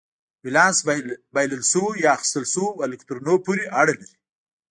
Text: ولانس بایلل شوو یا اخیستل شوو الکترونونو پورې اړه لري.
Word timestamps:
ولانس 0.45 0.77
بایلل 1.35 1.63
شوو 1.71 1.99
یا 2.03 2.09
اخیستل 2.17 2.43
شوو 2.53 2.81
الکترونونو 2.85 3.43
پورې 3.45 3.63
اړه 3.79 3.93
لري. 3.99 4.17